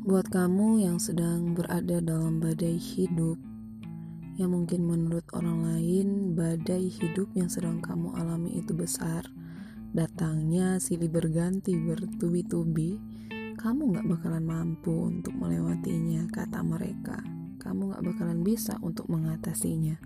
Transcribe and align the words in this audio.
Buat 0.00 0.32
kamu 0.32 0.80
yang 0.80 0.96
sedang 0.96 1.52
berada 1.52 2.00
dalam 2.00 2.40
badai 2.40 2.80
hidup, 2.80 3.36
yang 4.40 4.56
mungkin 4.56 4.88
menurut 4.88 5.28
orang 5.36 5.60
lain 5.60 6.32
badai 6.32 6.88
hidup 6.88 7.28
yang 7.36 7.52
sedang 7.52 7.84
kamu 7.84 8.16
alami 8.16 8.64
itu 8.64 8.72
besar, 8.72 9.28
datangnya 9.92 10.80
silih 10.80 11.12
berganti 11.12 11.76
bertubi-tubi, 11.76 12.96
kamu 13.60 13.92
gak 13.92 14.08
bakalan 14.08 14.48
mampu 14.48 14.88
untuk 14.88 15.36
melewatinya, 15.36 16.24
kata 16.32 16.64
mereka. 16.64 17.20
Kamu 17.60 17.92
gak 17.92 18.00
bakalan 18.00 18.40
bisa 18.40 18.80
untuk 18.80 19.04
mengatasinya. 19.12 20.00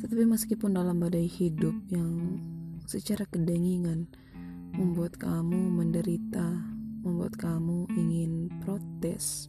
Tetapi 0.00 0.24
meskipun 0.24 0.72
dalam 0.72 0.96
badai 0.96 1.28
hidup 1.28 1.76
yang 1.92 2.40
secara 2.88 3.28
kedengingan 3.28 4.08
membuat 4.72 5.20
kamu 5.20 5.68
menderita, 5.68 6.69
membuat 7.30 7.46
kamu 7.46 7.78
ingin 7.94 8.32
protes, 8.58 9.46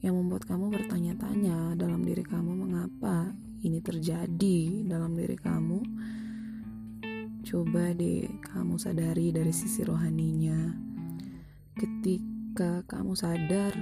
yang 0.00 0.16
membuat 0.16 0.48
kamu 0.48 0.72
bertanya-tanya 0.72 1.76
dalam 1.76 2.00
diri 2.00 2.24
kamu 2.24 2.56
mengapa 2.56 3.36
ini 3.60 3.84
terjadi 3.84 4.88
dalam 4.88 5.12
diri 5.12 5.36
kamu. 5.36 5.84
Coba 7.44 7.92
deh 7.92 8.24
kamu 8.48 8.80
sadari 8.80 9.28
dari 9.28 9.52
sisi 9.52 9.84
rohaninya. 9.84 10.72
Ketika 11.76 12.80
kamu 12.88 13.12
sadar 13.12 13.76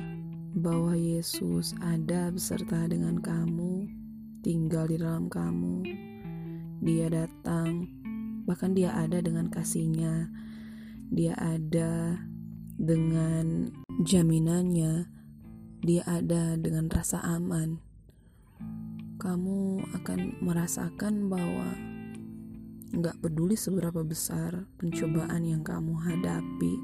bahwa 0.59 0.99
Yesus 0.99 1.71
ada 1.79 2.35
beserta 2.35 2.83
dengan 2.91 3.23
kamu, 3.23 3.87
tinggal 4.43 4.91
di 4.91 4.99
dalam 4.99 5.31
kamu. 5.31 5.87
Dia 6.83 7.07
datang, 7.15 7.87
bahkan 8.43 8.75
dia 8.75 8.91
ada 8.91 9.23
dengan 9.23 9.47
kasihnya. 9.55 10.35
Dia 11.15 11.39
ada 11.39 12.19
dengan 12.79 13.71
jaminannya. 14.03 15.07
Dia 15.85 16.03
ada 16.09 16.57
dengan 16.57 16.89
rasa 16.89 17.21
aman. 17.23 17.79
Kamu 19.21 19.85
akan 19.95 20.41
merasakan 20.41 21.29
bahwa 21.29 21.71
nggak 22.95 23.21
peduli 23.21 23.59
seberapa 23.59 24.01
besar 24.07 24.65
pencobaan 24.79 25.45
yang 25.45 25.63
kamu 25.67 25.99
hadapi, 25.99 26.75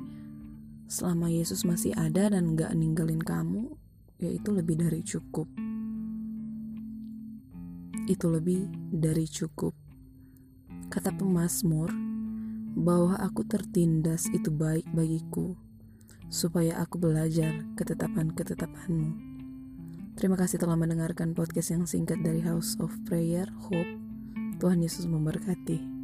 selama 0.90 1.30
Yesus 1.30 1.62
masih 1.62 1.94
ada 1.96 2.32
dan 2.32 2.58
nggak 2.58 2.74
ninggalin 2.76 3.22
kamu, 3.22 3.72
yaitu 4.18 4.50
lebih 4.52 4.80
dari 4.80 5.00
cukup 5.06 5.48
itu 8.10 8.26
lebih 8.26 8.66
dari 8.90 9.22
cukup. 9.30 9.70
Kata 10.90 11.14
pemazmur, 11.14 11.94
bahwa 12.74 13.14
aku 13.22 13.46
tertindas 13.46 14.26
itu 14.34 14.50
baik 14.50 14.82
bagiku, 14.90 15.54
supaya 16.30 16.78
aku 16.78 16.96
belajar 16.96 17.66
ketetapan-ketetapanmu. 17.76 19.10
Terima 20.14 20.38
kasih 20.38 20.62
telah 20.62 20.78
mendengarkan 20.78 21.34
podcast 21.34 21.74
yang 21.74 21.84
singkat 21.84 22.22
dari 22.22 22.40
House 22.40 22.78
of 22.78 22.94
Prayer. 23.04 23.50
Hope 23.68 23.98
Tuhan 24.62 24.80
Yesus 24.80 25.10
memberkati. 25.10 25.99